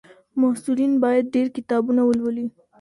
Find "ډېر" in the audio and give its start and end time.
1.35-1.47